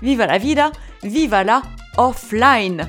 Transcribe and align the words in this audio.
viva 0.00 0.26
la 0.26 0.38
vida, 0.38 0.72
viva 1.02 1.44
la 1.44 1.62
offline. 1.96 2.88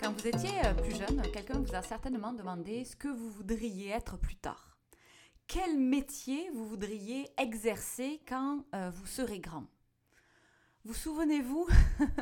Quand 0.00 0.12
vous 0.12 0.26
étiez 0.26 0.50
euh, 0.64 0.74
plus 0.74 0.96
jeune, 0.96 1.22
quelqu'un 1.32 1.58
vous 1.58 1.74
a 1.74 1.82
certainement 1.82 2.32
demandé 2.32 2.84
ce 2.84 2.96
que 2.96 3.08
vous 3.08 3.30
voudriez 3.30 3.90
être 3.90 4.16
plus 4.16 4.36
tard. 4.36 4.76
Quel 5.46 5.78
métier 5.78 6.50
vous 6.54 6.66
voudriez 6.66 7.28
exercer 7.38 8.20
quand 8.26 8.64
euh, 8.74 8.90
vous 8.90 9.06
serez 9.06 9.40
grand? 9.40 9.64
Vous 10.84 10.92
souvenez-vous 10.92 11.66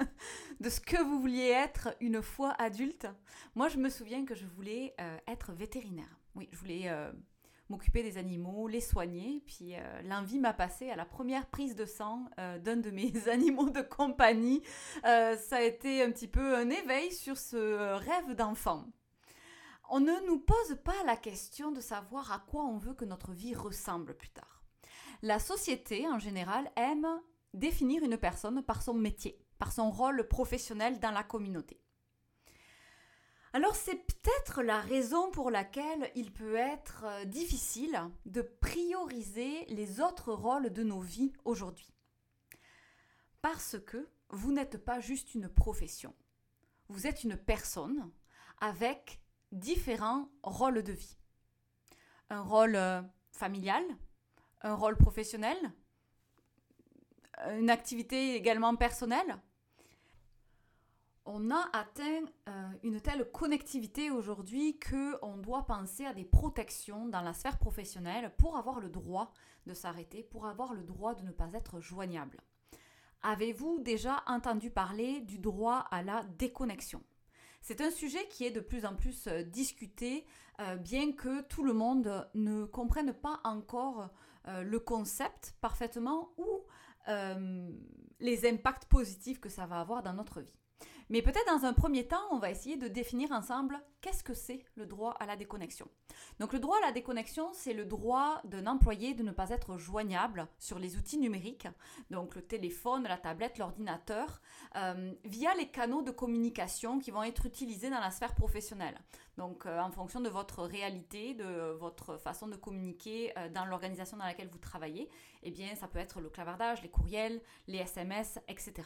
de 0.60 0.70
ce 0.70 0.80
que 0.80 1.02
vous 1.02 1.20
vouliez 1.20 1.48
être 1.48 1.96
une 2.00 2.22
fois 2.22 2.54
adulte? 2.58 3.08
Moi, 3.56 3.68
je 3.68 3.76
me 3.76 3.88
souviens 3.88 4.24
que 4.24 4.36
je 4.36 4.46
voulais 4.46 4.94
euh, 5.00 5.18
être 5.26 5.52
vétérinaire. 5.52 6.20
Oui, 6.36 6.48
je 6.52 6.58
voulais 6.58 6.82
euh, 6.84 7.10
m'occuper 7.68 8.04
des 8.04 8.18
animaux, 8.18 8.68
les 8.68 8.80
soigner. 8.80 9.42
Puis 9.46 9.74
euh, 9.74 10.02
l'envie 10.02 10.38
m'a 10.38 10.52
passé 10.52 10.90
à 10.90 10.96
la 10.96 11.04
première 11.04 11.46
prise 11.46 11.74
de 11.74 11.84
sang 11.84 12.26
d'un 12.36 12.76
de 12.76 12.90
mes 12.90 13.28
animaux 13.28 13.70
de 13.70 13.80
compagnie. 13.80 14.62
ça 15.02 15.56
a 15.56 15.62
été 15.62 16.04
un 16.04 16.12
petit 16.12 16.28
peu 16.28 16.56
un 16.56 16.70
éveil 16.70 17.10
sur 17.10 17.36
ce 17.36 17.96
rêve 17.96 18.36
d'enfant. 18.36 18.84
On 19.90 19.98
ne 19.98 20.26
nous 20.28 20.38
pose 20.38 20.78
pas 20.84 21.02
la 21.04 21.16
question 21.16 21.72
de 21.72 21.80
savoir 21.80 22.30
à 22.30 22.38
quoi 22.38 22.62
on 22.64 22.78
veut 22.78 22.94
que 22.94 23.04
notre 23.04 23.32
vie 23.32 23.56
ressemble 23.56 24.14
plus 24.16 24.30
tard. 24.30 24.62
La 25.20 25.40
société, 25.40 26.06
en 26.06 26.20
général, 26.20 26.70
aime 26.76 27.08
définir 27.54 28.02
une 28.02 28.16
personne 28.16 28.62
par 28.62 28.82
son 28.82 28.94
métier, 28.94 29.38
par 29.58 29.72
son 29.72 29.90
rôle 29.90 30.26
professionnel 30.28 31.00
dans 31.00 31.10
la 31.10 31.22
communauté. 31.22 31.80
Alors 33.54 33.76
c'est 33.76 33.96
peut-être 33.96 34.62
la 34.62 34.80
raison 34.80 35.30
pour 35.30 35.50
laquelle 35.50 36.10
il 36.14 36.32
peut 36.32 36.56
être 36.56 37.04
euh, 37.04 37.24
difficile 37.26 38.00
de 38.24 38.40
prioriser 38.40 39.66
les 39.66 40.00
autres 40.00 40.32
rôles 40.32 40.72
de 40.72 40.82
nos 40.82 41.00
vies 41.00 41.34
aujourd'hui. 41.44 41.92
Parce 43.42 43.76
que 43.78 44.08
vous 44.30 44.52
n'êtes 44.52 44.82
pas 44.82 45.00
juste 45.00 45.34
une 45.34 45.48
profession. 45.48 46.14
Vous 46.88 47.06
êtes 47.06 47.24
une 47.24 47.36
personne 47.36 48.10
avec 48.58 49.20
différents 49.50 50.30
rôles 50.42 50.82
de 50.82 50.92
vie. 50.92 51.18
Un 52.30 52.40
rôle 52.40 52.76
euh, 52.76 53.02
familial, 53.32 53.84
un 54.62 54.74
rôle 54.74 54.96
professionnel, 54.96 55.58
une 57.50 57.70
activité 57.70 58.34
également 58.34 58.74
personnelle. 58.76 59.38
On 61.24 61.52
a 61.52 61.68
atteint 61.72 62.24
euh, 62.48 62.68
une 62.82 63.00
telle 63.00 63.30
connectivité 63.30 64.10
aujourd'hui 64.10 64.80
qu'on 64.80 65.36
doit 65.36 65.64
penser 65.66 66.04
à 66.04 66.14
des 66.14 66.24
protections 66.24 67.06
dans 67.06 67.20
la 67.20 67.32
sphère 67.32 67.58
professionnelle 67.58 68.32
pour 68.38 68.56
avoir 68.56 68.80
le 68.80 68.88
droit 68.88 69.32
de 69.66 69.72
s'arrêter, 69.72 70.24
pour 70.24 70.46
avoir 70.46 70.74
le 70.74 70.82
droit 70.82 71.14
de 71.14 71.22
ne 71.22 71.30
pas 71.30 71.48
être 71.54 71.78
joignable. 71.78 72.40
Avez-vous 73.22 73.78
déjà 73.78 74.24
entendu 74.26 74.70
parler 74.70 75.20
du 75.20 75.38
droit 75.38 75.86
à 75.92 76.02
la 76.02 76.24
déconnexion? 76.38 77.00
C'est 77.60 77.80
un 77.80 77.92
sujet 77.92 78.26
qui 78.26 78.44
est 78.44 78.50
de 78.50 78.58
plus 78.58 78.84
en 78.84 78.96
plus 78.96 79.28
euh, 79.28 79.44
discuté, 79.44 80.26
euh, 80.58 80.74
bien 80.74 81.12
que 81.12 81.42
tout 81.42 81.62
le 81.62 81.72
monde 81.72 82.28
ne 82.34 82.64
comprenne 82.64 83.12
pas 83.12 83.40
encore 83.44 84.10
le 84.44 84.80
concept 84.80 85.54
parfaitement 85.60 86.30
ou 86.36 86.44
euh, 86.44 86.58
les 87.06 88.48
impacts 88.48 88.86
positifs 88.86 89.40
que 89.40 89.48
ça 89.48 89.66
va 89.66 89.80
avoir 89.80 90.02
dans 90.02 90.12
notre 90.12 90.40
vie. 90.40 90.61
Mais 91.12 91.20
peut-être 91.20 91.46
dans 91.46 91.66
un 91.66 91.74
premier 91.74 92.06
temps, 92.06 92.22
on 92.30 92.38
va 92.38 92.50
essayer 92.50 92.78
de 92.78 92.88
définir 92.88 93.32
ensemble 93.32 93.78
qu'est-ce 94.00 94.24
que 94.24 94.32
c'est 94.32 94.64
le 94.76 94.86
droit 94.86 95.14
à 95.20 95.26
la 95.26 95.36
déconnexion. 95.36 95.86
Donc 96.40 96.54
le 96.54 96.58
droit 96.58 96.78
à 96.78 96.86
la 96.86 96.90
déconnexion, 96.90 97.50
c'est 97.52 97.74
le 97.74 97.84
droit 97.84 98.40
d'un 98.44 98.66
employé 98.66 99.12
de 99.12 99.22
ne 99.22 99.30
pas 99.30 99.50
être 99.50 99.76
joignable 99.76 100.48
sur 100.58 100.78
les 100.78 100.96
outils 100.96 101.18
numériques, 101.18 101.68
donc 102.08 102.34
le 102.34 102.40
téléphone, 102.40 103.02
la 103.02 103.18
tablette, 103.18 103.58
l'ordinateur, 103.58 104.40
euh, 104.76 105.12
via 105.26 105.54
les 105.54 105.68
canaux 105.68 106.00
de 106.00 106.12
communication 106.12 106.98
qui 106.98 107.10
vont 107.10 107.24
être 107.24 107.44
utilisés 107.44 107.90
dans 107.90 108.00
la 108.00 108.10
sphère 108.10 108.34
professionnelle. 108.34 108.98
Donc 109.36 109.66
euh, 109.66 109.80
en 109.80 109.90
fonction 109.90 110.22
de 110.22 110.30
votre 110.30 110.62
réalité, 110.62 111.34
de 111.34 111.76
votre 111.78 112.16
façon 112.16 112.48
de 112.48 112.56
communiquer 112.56 113.34
euh, 113.36 113.50
dans 113.50 113.66
l'organisation 113.66 114.16
dans 114.16 114.24
laquelle 114.24 114.48
vous 114.48 114.56
travaillez, 114.56 115.10
eh 115.42 115.50
bien 115.50 115.74
ça 115.74 115.88
peut 115.88 115.98
être 115.98 116.22
le 116.22 116.30
clavardage, 116.30 116.80
les 116.80 116.88
courriels, 116.88 117.42
les 117.66 117.80
SMS, 117.80 118.38
etc. 118.48 118.84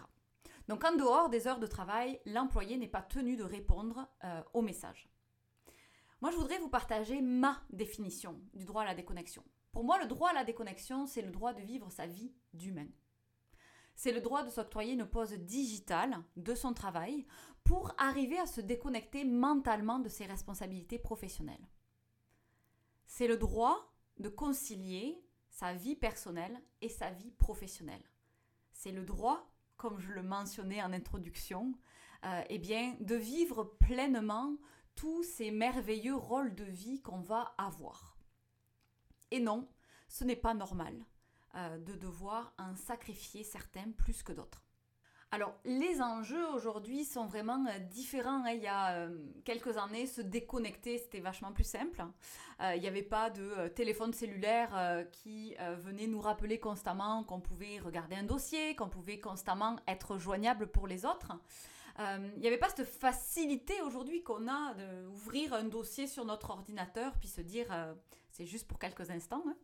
Donc 0.68 0.84
en 0.84 0.96
dehors 0.96 1.28
des 1.28 1.46
heures 1.46 1.60
de 1.60 1.66
travail, 1.66 2.20
l'employé 2.26 2.76
n'est 2.76 2.88
pas 2.88 3.02
tenu 3.02 3.36
de 3.36 3.44
répondre 3.44 4.08
euh, 4.24 4.42
aux 4.52 4.62
messages. 4.62 5.08
Moi, 6.20 6.30
je 6.30 6.36
voudrais 6.36 6.58
vous 6.58 6.68
partager 6.68 7.20
ma 7.20 7.62
définition 7.70 8.40
du 8.54 8.64
droit 8.64 8.82
à 8.82 8.86
la 8.86 8.94
déconnexion. 8.94 9.44
Pour 9.70 9.84
moi, 9.84 9.98
le 9.98 10.06
droit 10.06 10.30
à 10.30 10.34
la 10.34 10.44
déconnexion, 10.44 11.06
c'est 11.06 11.22
le 11.22 11.30
droit 11.30 11.52
de 11.52 11.60
vivre 11.60 11.90
sa 11.90 12.06
vie 12.06 12.32
d'humain. 12.54 12.88
C'est 13.94 14.12
le 14.12 14.20
droit 14.20 14.42
de 14.42 14.50
s'octroyer 14.50 14.94
une 14.94 15.06
pause 15.06 15.32
digitale 15.32 16.22
de 16.36 16.54
son 16.54 16.72
travail 16.72 17.26
pour 17.64 17.92
arriver 17.98 18.38
à 18.38 18.46
se 18.46 18.60
déconnecter 18.60 19.24
mentalement 19.24 19.98
de 19.98 20.08
ses 20.08 20.26
responsabilités 20.26 20.98
professionnelles. 20.98 21.66
C'est 23.06 23.28
le 23.28 23.36
droit 23.36 23.92
de 24.18 24.28
concilier 24.28 25.22
sa 25.50 25.74
vie 25.74 25.96
personnelle 25.96 26.60
et 26.80 26.88
sa 26.88 27.10
vie 27.10 27.30
professionnelle. 27.32 28.02
C'est 28.72 28.92
le 28.92 29.04
droit 29.04 29.46
comme 29.76 29.98
je 29.98 30.12
le 30.12 30.22
mentionnais 30.22 30.82
en 30.82 30.92
introduction, 30.92 31.74
euh, 32.24 32.42
eh 32.48 32.58
bien, 32.58 32.96
de 33.00 33.14
vivre 33.14 33.64
pleinement 33.64 34.56
tous 34.94 35.22
ces 35.22 35.50
merveilleux 35.50 36.16
rôles 36.16 36.54
de 36.54 36.64
vie 36.64 37.02
qu'on 37.02 37.20
va 37.20 37.54
avoir. 37.58 38.16
Et 39.30 39.40
non, 39.40 39.68
ce 40.08 40.24
n'est 40.24 40.36
pas 40.36 40.54
normal 40.54 41.04
euh, 41.54 41.78
de 41.78 41.94
devoir 41.94 42.54
en 42.58 42.74
sacrifier 42.74 43.44
certains 43.44 43.92
plus 43.92 44.22
que 44.22 44.32
d'autres. 44.32 44.65
Alors, 45.32 45.54
les 45.64 46.00
enjeux 46.00 46.46
aujourd'hui 46.54 47.04
sont 47.04 47.26
vraiment 47.26 47.66
euh, 47.66 47.78
différents. 47.78 48.44
Hein. 48.44 48.52
Il 48.52 48.62
y 48.62 48.68
a 48.68 48.94
euh, 48.94 49.18
quelques 49.44 49.76
années, 49.76 50.06
se 50.06 50.20
déconnecter, 50.20 50.98
c'était 50.98 51.20
vachement 51.20 51.52
plus 51.52 51.66
simple. 51.66 52.04
Euh, 52.60 52.74
il 52.76 52.80
n'y 52.80 52.86
avait 52.86 53.02
pas 53.02 53.30
de 53.30 53.68
téléphone 53.68 54.12
cellulaire 54.12 55.04
qui 55.12 55.54
venait 55.82 56.06
nous 56.06 56.20
rappeler 56.20 56.58
constamment 56.58 57.24
qu'on 57.24 57.40
pouvait 57.40 57.78
regarder 57.78 58.16
un 58.16 58.22
dossier, 58.22 58.76
qu'on 58.76 58.88
pouvait 58.88 59.18
constamment 59.18 59.76
être 59.88 60.16
joignable 60.16 60.68
pour 60.68 60.86
les 60.86 61.04
autres. 61.04 61.32
Il 61.98 62.40
n'y 62.40 62.46
avait 62.46 62.58
pas 62.58 62.68
cette 62.68 62.86
facilité 62.86 63.80
aujourd'hui 63.82 64.22
qu'on 64.22 64.48
a 64.48 64.74
d'ouvrir 64.74 65.52
un 65.52 65.64
dossier 65.64 66.06
sur 66.06 66.24
notre 66.24 66.50
ordinateur 66.50 67.12
puis 67.18 67.28
se 67.28 67.42
dire 67.42 67.66
c'est 68.30 68.46
juste 68.46 68.66
pour 68.66 68.78
quelques 68.78 69.10
instants. 69.10 69.44
Hein 69.46 69.56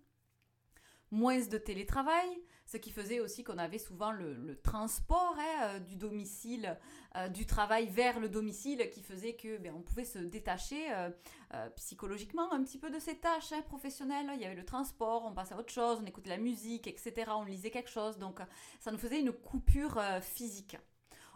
moins 1.13 1.39
de 1.39 1.59
télétravail, 1.59 2.29
ce 2.73 2.79
qui 2.79 2.91
faisait 2.91 3.21
aussi 3.21 3.45
qu'on 3.45 3.59
avait 3.59 3.79
souvent 3.79 4.13
le, 4.13 4.59
transport 4.63 5.37
hein, 5.39 5.65
euh, 5.65 5.79
du 5.79 5.97
domicile, 5.97 6.79
euh, 7.17 7.29
du 7.29 7.45
travail 7.45 7.87
vers 7.89 8.19
le 8.19 8.31
domicile, 8.31 8.89
qui 8.91 9.03
faisait 9.03 9.35
que 9.35 9.59
ben, 9.59 9.75
on 9.77 9.83
pouvait 9.83 10.07
se 10.07 10.19
détacher 10.19 10.91
euh, 10.91 11.11
psychologiquement 11.77 12.51
un 12.51 12.63
petit 12.65 12.79
peu 12.79 12.89
de 12.89 12.99
ses 12.99 13.19
tâches 13.19 13.53
hein, 13.53 13.61
professionnelles. 13.61 14.31
Il 14.35 14.41
y 14.41 14.47
avait 14.47 14.55
le 14.55 14.65
transport, 14.65 15.27
on 15.27 15.35
passait 15.35 15.53
à 15.53 15.59
autre 15.59 15.73
chose, 15.73 15.99
on 16.03 16.07
écoutait 16.07 16.31
la 16.31 16.39
musique, 16.39 16.87
etc. 16.87 17.31
On 17.37 17.45
lisait 17.45 17.71
quelque 17.71 17.91
chose, 17.91 18.17
donc 18.17 18.41
ça 18.81 18.91
nous 18.91 18.99
faisait 18.99 19.21
une 19.21 19.33
coupure 19.33 20.03
physique. 20.23 20.79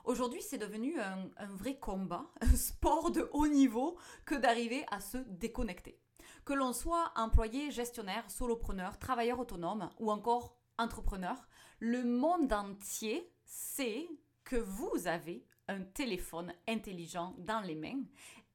Aujourd'hui, 0.05 0.41
c'est 0.41 0.57
devenu 0.57 0.99
un, 0.99 1.29
un 1.37 1.55
vrai 1.55 1.77
combat, 1.77 2.25
un 2.41 2.57
sport 2.57 3.11
de 3.11 3.29
haut 3.33 3.49
niveau, 3.49 3.99
que 4.25 4.37
d'arriver 4.37 4.87
à 4.91 5.01
se 5.01 5.19
déconnecter. 5.19 6.01
Que 6.47 6.55
l'on 6.55 6.73
soit 6.73 7.13
employé, 7.15 7.71
gestionnaire, 7.71 8.31
solopreneur, 8.31 8.99
travailleur 8.99 9.39
autonome 9.39 9.91
ou 9.99 10.11
encore 10.11 10.57
entrepreneur, 10.79 11.37
le 11.81 12.05
monde 12.05 12.53
entier 12.53 13.33
sait 13.45 14.09
que 14.45 14.57
vous 14.57 15.07
avez 15.07 15.45
un 15.69 15.83
téléphone 15.83 16.53
intelligent 16.69 17.35
dans 17.39 17.61
les 17.61 17.75
mains 17.75 18.03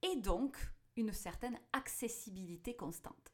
et 0.01 0.15
donc 0.17 0.57
une 0.97 1.13
certaine 1.13 1.59
accessibilité 1.73 2.75
constante. 2.75 3.33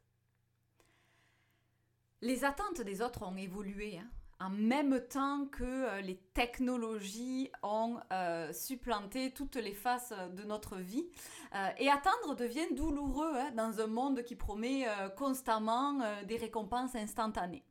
Les 2.20 2.44
attentes 2.44 2.80
des 2.80 3.00
autres 3.00 3.22
ont 3.22 3.36
évolué. 3.36 3.98
Hein. 3.98 4.10
en 4.40 4.50
même 4.50 5.00
temps 5.08 5.46
que 5.46 5.64
euh, 5.64 6.00
les 6.00 6.16
technologies 6.16 7.50
ont 7.62 7.98
euh, 8.12 8.52
supplanté 8.52 9.32
toutes 9.32 9.56
les 9.56 9.74
faces 9.74 10.12
de 10.32 10.44
notre 10.44 10.76
vie. 10.76 11.08
Euh, 11.54 11.68
et 11.78 11.88
attendre 11.88 12.36
devient 12.36 12.72
douloureux 12.72 13.34
hein, 13.34 13.50
dans 13.56 13.80
un 13.80 13.86
monde 13.86 14.22
qui 14.22 14.36
promet 14.36 14.86
constamment 15.16 16.00
des 16.26 16.36
récompenses 16.36 16.94
instantanées. 16.94 17.64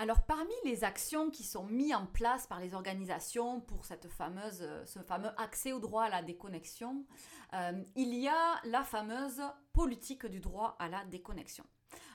Alors 0.00 0.22
parmi 0.22 0.54
les 0.64 0.82
actions 0.82 1.28
qui 1.28 1.42
sont 1.42 1.66
mises 1.66 1.94
en 1.94 2.06
place 2.06 2.46
par 2.46 2.58
les 2.58 2.72
organisations 2.72 3.60
pour 3.60 3.84
ce 3.84 3.92
fameux 4.08 5.28
accès 5.36 5.72
au 5.72 5.78
droit 5.78 6.04
à 6.04 6.08
la 6.08 6.22
déconnexion, 6.22 7.04
il 7.96 8.14
y 8.14 8.26
a 8.26 8.62
la 8.64 8.82
fameuse 8.82 9.42
politique 9.74 10.24
du 10.24 10.40
droit 10.40 10.74
à 10.78 10.88
la 10.88 11.04
déconnexion. 11.04 11.66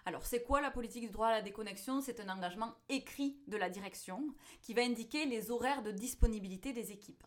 Alors, 0.03 0.25
c'est 0.25 0.41
quoi 0.41 0.61
la 0.61 0.71
politique 0.71 1.03
du 1.03 1.11
droit 1.11 1.27
à 1.27 1.33
la 1.33 1.41
déconnexion? 1.43 2.01
C'est 2.01 2.19
un 2.19 2.29
engagement 2.29 2.73
écrit 2.89 3.37
de 3.45 3.55
la 3.55 3.69
direction 3.69 4.33
qui 4.63 4.73
va 4.73 4.81
indiquer 4.81 5.27
les 5.27 5.51
horaires 5.51 5.83
de 5.83 5.91
disponibilité 5.91 6.73
des 6.73 6.91
équipes. 6.91 7.23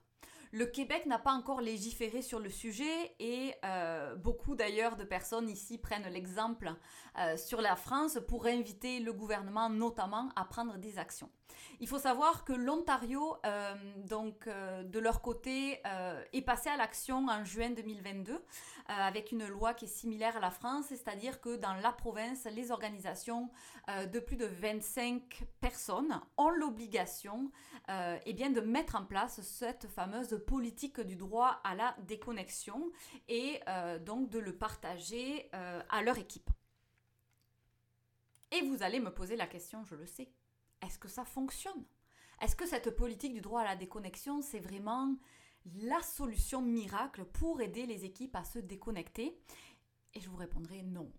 Le 0.52 0.64
Québec 0.66 1.04
n'a 1.06 1.18
pas 1.18 1.32
encore 1.32 1.60
légiféré 1.60 2.22
sur 2.22 2.38
le 2.38 2.48
sujet 2.48 3.14
et 3.18 3.54
euh, 3.64 4.16
beaucoup 4.16 4.54
d'ailleurs 4.54 4.96
de 4.96 5.04
personnes 5.04 5.48
ici 5.48 5.76
prennent 5.76 6.08
l'exemple 6.08 6.74
euh, 7.18 7.36
sur 7.36 7.60
la 7.60 7.76
France 7.76 8.18
pour 8.28 8.46
inviter 8.46 9.00
le 9.00 9.12
gouvernement 9.12 9.68
notamment 9.68 10.30
à 10.36 10.44
prendre 10.44 10.78
des 10.78 10.98
actions. 10.98 11.30
Il 11.80 11.88
faut 11.88 11.98
savoir 11.98 12.44
que 12.44 12.52
l'Ontario, 12.52 13.36
euh, 13.46 13.74
donc 14.08 14.48
de 14.48 14.98
leur 14.98 15.22
côté, 15.22 15.80
est 16.32 16.42
passé 16.42 16.68
à 16.68 16.76
l'action 16.76 17.26
en 17.28 17.44
juin 17.44 17.70
2022 17.70 18.42
avec 18.86 19.32
une 19.32 19.46
loi 19.46 19.74
qui 19.74 19.84
est 19.84 19.88
similaire 19.88 20.36
à 20.38 20.40
la 20.40 20.50
France, 20.50 20.86
c'est-à-dire 20.88 21.40
que 21.40 21.56
dans 21.56 21.74
la 21.74 21.92
province, 21.92 22.46
les 22.50 22.70
organisations 22.70 23.50
de 23.88 24.18
plus 24.18 24.36
de 24.36 24.46
25 24.46 25.44
personnes 25.60 26.20
ont 26.38 26.48
l'obligation 26.48 27.50
eh 27.88 28.32
bien, 28.32 28.50
de 28.50 28.60
mettre 28.60 28.96
en 28.96 29.04
place 29.04 29.40
cette 29.42 29.86
fameuse 29.86 30.40
politique 30.46 31.00
du 31.00 31.16
droit 31.16 31.60
à 31.64 31.74
la 31.74 31.94
déconnexion 32.06 32.90
et 33.28 33.60
euh, 33.68 33.98
donc 33.98 34.30
de 34.30 34.38
le 34.38 34.56
partager 34.56 35.48
euh, 35.54 35.80
à 35.88 36.02
leur 36.02 36.18
équipe. 36.18 36.50
Et 38.50 38.62
vous 38.62 38.82
allez 38.82 39.00
me 39.00 39.12
poser 39.12 39.36
la 39.36 39.46
question, 39.46 39.84
je 39.84 39.94
le 39.94 40.06
sais, 40.06 40.30
est-ce 40.82 40.98
que 40.98 41.08
ça 41.08 41.24
fonctionne? 41.24 41.84
Est-ce 42.40 42.56
que 42.56 42.66
cette 42.66 42.90
politique 42.90 43.34
du 43.34 43.40
droit 43.40 43.62
à 43.62 43.64
la 43.64 43.76
déconnexion, 43.76 44.42
c'est 44.42 44.60
vraiment 44.60 45.16
la 45.74 46.00
solution 46.02 46.62
miracle 46.62 47.24
pour 47.24 47.60
aider 47.60 47.86
les 47.86 48.04
équipes 48.04 48.36
à 48.36 48.44
se 48.44 48.58
déconnecter? 48.58 49.38
Et 50.14 50.20
je 50.20 50.30
vous 50.30 50.36
répondrai 50.36 50.82
non, 50.82 51.10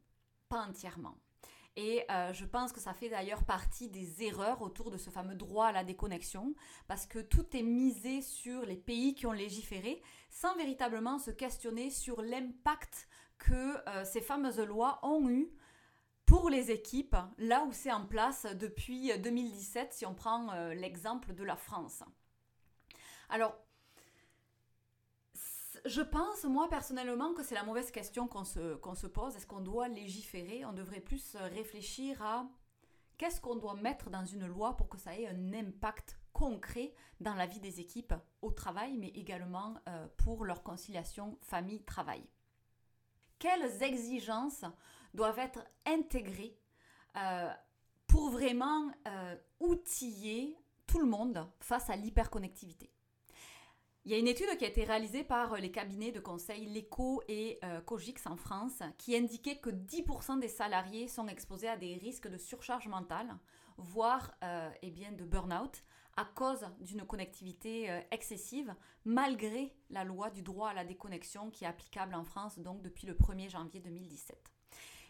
pas 0.47 0.65
entièrement. 0.65 1.17
Et 1.75 2.03
euh, 2.09 2.33
je 2.33 2.45
pense 2.45 2.73
que 2.73 2.79
ça 2.79 2.94
fait 2.94 3.09
d'ailleurs 3.09 3.44
partie 3.44 3.89
des 3.89 4.23
erreurs 4.23 4.61
autour 4.61 4.91
de 4.91 4.97
ce 4.97 5.09
fameux 5.09 5.35
droit 5.35 5.67
à 5.67 5.71
la 5.71 5.83
déconnexion, 5.83 6.53
parce 6.88 7.05
que 7.05 7.19
tout 7.19 7.55
est 7.55 7.63
misé 7.63 8.21
sur 8.21 8.65
les 8.65 8.75
pays 8.75 9.13
qui 9.13 9.25
ont 9.27 9.31
légiféré, 9.31 10.01
sans 10.29 10.55
véritablement 10.55 11.19
se 11.19 11.31
questionner 11.31 11.89
sur 11.89 12.21
l'impact 12.21 13.07
que 13.38 13.88
euh, 13.88 14.03
ces 14.03 14.19
fameuses 14.19 14.59
lois 14.59 15.00
ont 15.03 15.29
eu 15.29 15.50
pour 16.29 16.51
les 16.51 16.69
équipes, 16.69 17.15
là 17.39 17.65
où 17.67 17.73
c'est 17.73 17.91
en 17.91 18.05
place 18.05 18.45
depuis 18.53 19.11
2017, 19.17 19.93
si 19.93 20.05
on 20.05 20.13
prend 20.13 20.53
euh, 20.53 20.75
l'exemple 20.75 21.33
de 21.33 21.43
la 21.43 21.55
France. 21.55 22.03
Alors, 23.29 23.57
je 25.85 26.01
pense, 26.01 26.43
moi, 26.43 26.69
personnellement, 26.69 27.33
que 27.33 27.41
c'est 27.41 27.55
la 27.55 27.63
mauvaise 27.63 27.89
question 27.89 28.27
qu'on 28.27 28.43
se, 28.43 28.77
se 28.93 29.07
pose. 29.07 29.35
Est-ce 29.35 29.47
qu'on 29.47 29.61
doit 29.61 29.87
légiférer? 29.87 30.65
On 30.65 30.73
devrait 30.73 30.99
plus 30.99 31.35
réfléchir 31.35 32.21
à 32.21 32.45
qu'est-ce 33.17 33.41
qu'on 33.41 33.55
doit 33.55 33.73
mettre 33.73 34.11
dans 34.11 34.25
une 34.25 34.45
loi 34.45 34.77
pour 34.77 34.87
que 34.87 34.99
ça 34.99 35.17
ait 35.17 35.27
un 35.27 35.53
impact 35.53 36.19
concret 36.31 36.93
dans 37.19 37.33
la 37.33 37.47
vie 37.47 37.59
des 37.59 37.79
équipes 37.79 38.13
au 38.43 38.51
travail, 38.51 38.97
mais 38.99 39.09
également 39.15 39.79
euh, 39.87 40.05
pour 40.17 40.45
leur 40.45 40.61
conciliation 40.61 41.39
famille-travail. 41.41 42.23
Quelles 43.39 43.81
exigences 43.81 44.65
doivent 45.13 45.39
être 45.39 45.65
intégrées 45.85 46.57
euh, 47.17 47.50
pour 48.07 48.29
vraiment 48.29 48.91
euh, 49.07 49.35
outiller 49.59 50.57
tout 50.88 51.00
le 51.00 51.06
monde 51.06 51.47
face 51.59 51.89
à 51.89 51.95
l'hyperconnectivité 51.95 52.91
il 54.09 54.13
y 54.13 54.15
a 54.15 54.17
une 54.17 54.27
étude 54.27 54.57
qui 54.57 54.65
a 54.65 54.67
été 54.67 54.85
réalisée 54.85 55.23
par 55.23 55.56
les 55.57 55.71
cabinets 55.71 56.11
de 56.11 56.19
conseil 56.19 56.65
LECO 56.65 57.21
et 57.27 57.59
euh, 57.63 57.79
Cogix 57.81 58.15
en 58.25 58.38
France 58.38 58.81
qui 58.97 59.15
indiquait 59.15 59.57
que 59.57 59.69
10% 59.69 60.39
des 60.39 60.47
salariés 60.47 61.07
sont 61.07 61.27
exposés 61.27 61.67
à 61.67 61.77
des 61.77 61.95
risques 61.95 62.27
de 62.27 62.38
surcharge 62.38 62.88
mentale, 62.88 63.38
voire 63.77 64.31
euh, 64.44 64.69
eh 64.81 64.89
bien, 64.89 65.12
de 65.12 65.25
burn-out 65.25 65.83
à 66.17 66.25
cause 66.25 66.65
d'une 66.79 67.05
connectivité 67.05 67.91
euh, 67.91 68.01
excessive, 68.09 68.73
malgré 69.05 69.75
la 69.89 70.03
loi 70.03 70.29
du 70.29 70.41
droit 70.41 70.69
à 70.69 70.73
la 70.73 70.85
déconnexion 70.85 71.51
qui 71.51 71.65
est 71.65 71.67
applicable 71.67 72.15
en 72.15 72.23
France 72.23 72.57
donc 72.57 72.81
depuis 72.81 73.05
le 73.05 73.13
1er 73.13 73.50
janvier 73.50 73.79
2017. 73.79 74.58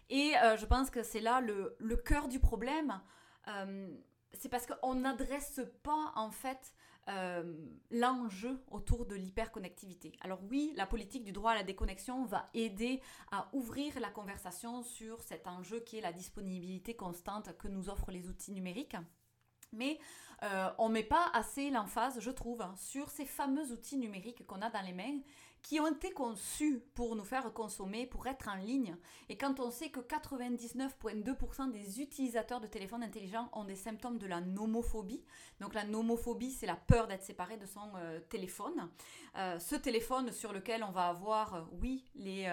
Et 0.10 0.34
je 0.58 0.66
pense 0.66 0.90
que 0.90 1.04
c'est 1.04 1.20
là 1.20 1.40
le, 1.42 1.96
cœur 1.96 2.28
du 2.28 2.40
problème. 2.40 3.00
c'est 4.34 4.50
parce 4.50 4.66
qu'on 4.66 4.96
n'adresse 4.96 5.62
pas 5.84 6.12
en 6.16 6.32
fait 6.32 6.74
euh, 7.10 7.56
l'enjeu 7.90 8.64
autour 8.70 9.08
de 9.08 9.16
l'hyperconnectivité. 9.16 10.14
Alors 10.22 10.40
oui, 10.48 10.74
la 10.76 10.86
politique 10.86 11.24
du 11.24 11.32
droit 11.32 11.54
à 11.54 11.56
la 11.56 11.64
déconnexion 11.64 12.24
va 12.26 12.48
aider 12.54 13.02
à 13.32 13.50
ouvrir 13.52 14.00
la 14.00 14.12
conversation 14.12 14.84
sur 14.84 15.20
cet 15.24 15.48
enjeu 15.48 15.80
qui 15.80 15.98
est 15.98 16.02
la 16.02 16.14
disponibilité 16.14 16.96
constante 16.96 17.58
que 17.58 17.68
nous 17.68 17.90
offrent 17.90 18.12
les 18.12 18.28
outils 18.28 18.52
numériques. 18.52 18.96
Mais 19.72 19.98
euh, 20.44 20.70
on 20.78 20.90
ne 20.90 20.94
met 20.94 21.04
pas 21.04 21.32
assez 21.34 21.72
l'emphase, 21.72 22.20
je 22.20 22.30
trouve, 22.30 22.64
sur 22.76 23.10
ces 23.10 23.26
fameux 23.26 23.72
outils 23.72 23.98
numériques 23.98 24.46
qu'on 24.46 24.62
a 24.62 24.70
dans 24.70 24.86
les 24.86 24.94
mains 24.94 25.20
qui 25.62 25.80
ont 25.80 25.88
été 25.88 26.12
conçus 26.12 26.82
pour 26.96 27.16
nous 27.16 27.24
faire 27.24 27.52
consommer, 27.54 28.06
pour 28.06 28.28
être 28.28 28.48
en 28.48 28.56
ligne. 28.56 28.96
Et 29.28 29.38
quand 29.38 29.60
on 29.60 29.72
sait 29.72 29.90
que 29.90 30.00
99,2% 30.00 31.72
des 31.72 32.02
utilisateurs 32.02 32.62
de 32.62 32.68
téléphones 32.68 33.04
intelligents 33.04 33.50
ont 33.54 33.66
des 33.66 33.76
symptômes 33.76 34.18
de 34.18 34.28
la 34.28 34.42
nomophobie, 34.42 35.24
donc 35.60 35.74
la 35.74 35.84
nomophobie 35.84 36.52
c'est 36.52 36.66
la 36.66 36.76
peur 36.76 37.08
d'être 37.08 37.24
séparé 37.24 37.58
de 37.58 37.66
son 37.66 37.92
euh, 37.96 38.20
téléphone, 38.30 38.90
euh, 39.38 39.60
ce 39.60 39.76
téléphone 39.76 40.32
sur 40.32 40.54
lequel 40.54 40.84
on 40.84 40.92
va 40.92 41.08
avoir, 41.08 41.56
euh, 41.56 41.62
oui, 41.82 42.06
les 42.16 42.48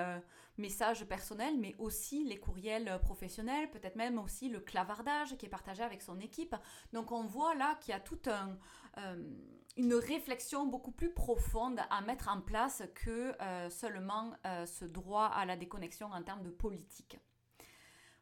messages 0.58 1.04
personnels, 1.04 1.58
mais 1.58 1.74
aussi 1.78 2.24
les 2.24 2.38
courriels 2.38 2.98
professionnels, 3.02 3.70
peut-être 3.70 3.96
même 3.96 4.18
aussi 4.18 4.48
le 4.48 4.60
clavardage 4.60 5.36
qui 5.36 5.46
est 5.46 5.50
partagé 5.50 5.82
avec 5.82 6.02
son 6.02 6.18
équipe. 6.18 6.56
Donc 6.92 7.12
on 7.12 7.24
voit 7.24 7.54
là 7.54 7.76
qu'il 7.80 7.92
y 7.92 7.94
a 7.94 8.00
tout 8.00 8.18
un 8.26 8.56
une 9.76 9.94
réflexion 9.94 10.66
beaucoup 10.66 10.90
plus 10.90 11.12
profonde 11.12 11.80
à 11.90 12.00
mettre 12.00 12.28
en 12.28 12.40
place 12.40 12.82
que 12.94 13.34
euh, 13.40 13.68
seulement 13.68 14.32
euh, 14.46 14.64
ce 14.64 14.84
droit 14.84 15.26
à 15.26 15.44
la 15.44 15.56
déconnexion 15.56 16.10
en 16.12 16.22
termes 16.22 16.42
de 16.42 16.50
politique. 16.50 17.18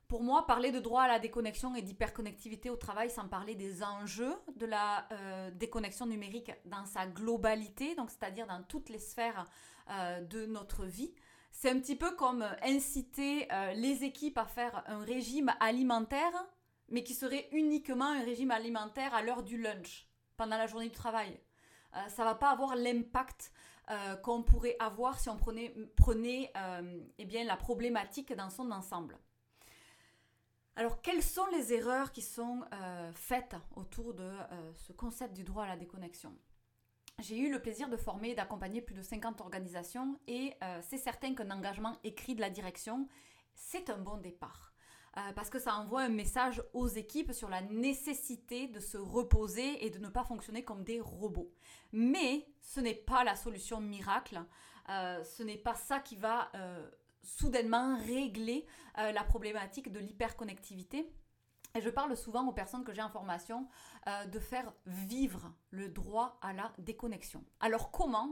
Pour 0.08 0.22
moi, 0.22 0.46
parler 0.46 0.70
de 0.70 0.80
droit 0.80 1.02
à 1.02 1.08
la 1.08 1.18
déconnexion 1.18 1.74
et 1.74 1.82
d'hyperconnectivité 1.82 2.70
au 2.70 2.76
travail 2.76 3.08
sans 3.08 3.26
parler 3.28 3.54
des 3.54 3.82
enjeux 3.82 4.34
de 4.56 4.66
la 4.66 5.08
euh, 5.12 5.50
déconnexion 5.52 6.06
numérique 6.06 6.52
dans 6.66 6.84
sa 6.86 7.06
globalité, 7.06 7.94
donc 7.94 8.10
c'est-à-dire 8.10 8.46
dans 8.46 8.62
toutes 8.62 8.88
les 8.88 8.98
sphères 8.98 9.46
de 10.30 10.46
notre 10.46 10.86
vie, 10.86 11.14
c'est 11.50 11.68
un 11.68 11.78
petit 11.78 11.94
peu 11.94 12.16
comme 12.16 12.42
inciter 12.62 13.46
les 13.74 14.02
équipes 14.02 14.38
à 14.38 14.46
faire 14.46 14.82
un 14.86 15.04
régime 15.04 15.52
alimentaire, 15.60 16.32
mais 16.88 17.04
qui 17.04 17.12
serait 17.12 17.50
uniquement 17.52 18.06
un 18.06 18.24
régime 18.24 18.50
alimentaire 18.50 19.12
à 19.12 19.20
l'heure 19.20 19.42
du 19.42 19.60
lunch 19.60 20.08
pendant 20.36 20.56
la 20.56 20.66
journée 20.66 20.88
du 20.88 20.94
travail. 20.94 21.38
Euh, 21.96 22.08
ça 22.08 22.24
va 22.24 22.34
pas 22.34 22.50
avoir 22.50 22.76
l'impact 22.76 23.52
euh, 23.90 24.16
qu'on 24.16 24.42
pourrait 24.42 24.76
avoir 24.78 25.18
si 25.18 25.28
on 25.28 25.36
prenait, 25.36 25.74
prenait 25.96 26.50
euh, 26.56 27.00
eh 27.18 27.24
bien, 27.24 27.44
la 27.44 27.56
problématique 27.56 28.32
dans 28.34 28.50
son 28.50 28.70
ensemble. 28.70 29.18
Alors, 30.76 31.00
quelles 31.02 31.22
sont 31.22 31.46
les 31.52 31.72
erreurs 31.72 32.10
qui 32.10 32.22
sont 32.22 32.62
faites 33.14 33.54
autour 33.76 34.12
de 34.12 34.28
ce 34.74 34.92
concept 34.92 35.32
du 35.32 35.44
droit 35.44 35.62
à 35.62 35.68
la 35.68 35.76
déconnexion? 35.76 36.36
J'ai 37.20 37.38
eu 37.38 37.48
le 37.48 37.62
plaisir 37.62 37.88
de 37.88 37.96
former 37.96 38.30
et 38.30 38.34
d'accompagner 38.34 38.80
plus 38.80 38.96
de 38.96 39.02
50 39.02 39.40
organisations 39.40 40.18
et 40.26 40.52
c'est 40.82 40.98
certain 40.98 41.32
qu'un 41.36 41.52
engagement 41.52 41.96
écrit 42.02 42.34
de 42.34 42.40
la 42.40 42.50
direction, 42.50 43.06
c'est 43.54 43.88
un 43.88 43.98
bon 43.98 44.16
départ. 44.16 44.73
Euh, 45.16 45.32
parce 45.34 45.48
que 45.48 45.60
ça 45.60 45.76
envoie 45.76 46.02
un 46.02 46.08
message 46.08 46.62
aux 46.72 46.88
équipes 46.88 47.32
sur 47.32 47.48
la 47.48 47.62
nécessité 47.62 48.66
de 48.66 48.80
se 48.80 48.98
reposer 48.98 49.84
et 49.84 49.90
de 49.90 49.98
ne 49.98 50.08
pas 50.08 50.24
fonctionner 50.24 50.64
comme 50.64 50.82
des 50.82 51.00
robots. 51.00 51.52
Mais 51.92 52.48
ce 52.60 52.80
n'est 52.80 52.94
pas 52.94 53.22
la 53.22 53.36
solution 53.36 53.80
miracle, 53.80 54.44
euh, 54.88 55.22
ce 55.22 55.44
n'est 55.44 55.58
pas 55.58 55.76
ça 55.76 56.00
qui 56.00 56.16
va 56.16 56.50
euh, 56.56 56.90
soudainement 57.22 57.96
régler 57.98 58.66
la 58.96 59.24
problématique 59.24 59.90
de 59.90 59.98
l'hyperconnectivité. 59.98 61.12
Et 61.74 61.80
je 61.80 61.90
parle 61.90 62.16
souvent 62.16 62.46
aux 62.46 62.52
personnes 62.52 62.84
que 62.84 62.92
j'ai 62.92 63.02
en 63.02 63.08
formation 63.08 63.66
de 64.30 64.38
faire 64.38 64.72
vivre 64.86 65.52
le 65.70 65.88
droit 65.88 66.38
à 66.42 66.52
la 66.52 66.72
déconnexion. 66.78 67.42
Alors 67.58 67.90
comment? 67.90 68.30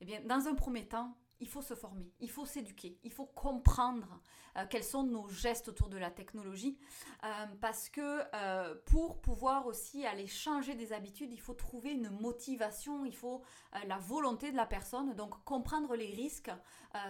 Eh 0.00 0.06
bien, 0.06 0.20
dans 0.24 0.46
un 0.46 0.54
premier 0.54 0.88
temps, 0.88 1.14
il 1.40 1.48
faut 1.48 1.62
se 1.62 1.74
former, 1.74 2.12
il 2.20 2.30
faut 2.30 2.44
s'éduquer, 2.44 2.98
il 3.02 3.12
faut 3.12 3.26
comprendre 3.26 4.20
euh, 4.56 4.64
quels 4.68 4.84
sont 4.84 5.02
nos 5.02 5.28
gestes 5.28 5.68
autour 5.68 5.88
de 5.88 5.96
la 5.96 6.10
technologie, 6.10 6.78
euh, 7.24 7.28
parce 7.60 7.88
que 7.88 8.22
euh, 8.34 8.74
pour 8.86 9.20
pouvoir 9.20 9.66
aussi 9.66 10.06
aller 10.06 10.26
changer 10.26 10.74
des 10.74 10.92
habitudes, 10.92 11.32
il 11.32 11.40
faut 11.40 11.54
trouver 11.54 11.92
une 11.92 12.10
motivation, 12.10 13.04
il 13.04 13.16
faut 13.16 13.42
la 13.86 13.98
volonté 13.98 14.50
de 14.52 14.56
la 14.56 14.66
personne. 14.66 15.14
Donc 15.14 15.42
comprendre 15.44 15.94
les 15.96 16.12
risques, 16.12 16.50